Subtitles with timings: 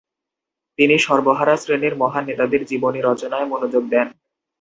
[0.79, 4.07] তিনি সর্বহারা শ্রেণীর মহান নেতাদের জীবনী রচনায় মনোযোগ দেন।